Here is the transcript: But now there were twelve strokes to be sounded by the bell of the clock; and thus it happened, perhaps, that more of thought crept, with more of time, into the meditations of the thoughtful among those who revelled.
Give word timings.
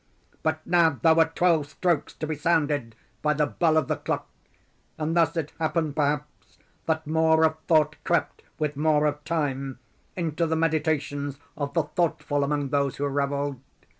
But 0.41 0.65
now 0.65 0.97
there 0.99 1.13
were 1.13 1.31
twelve 1.35 1.69
strokes 1.69 2.15
to 2.15 2.25
be 2.25 2.33
sounded 2.35 2.95
by 3.21 3.33
the 3.35 3.45
bell 3.45 3.77
of 3.77 3.87
the 3.87 3.97
clock; 3.97 4.25
and 4.97 5.15
thus 5.15 5.37
it 5.37 5.53
happened, 5.59 5.95
perhaps, 5.95 6.57
that 6.87 7.05
more 7.05 7.45
of 7.45 7.59
thought 7.67 7.97
crept, 8.03 8.41
with 8.57 8.75
more 8.75 9.05
of 9.05 9.23
time, 9.25 9.77
into 10.15 10.47
the 10.47 10.55
meditations 10.55 11.37
of 11.55 11.75
the 11.75 11.83
thoughtful 11.83 12.43
among 12.43 12.69
those 12.69 12.95
who 12.95 13.05
revelled. 13.05 13.59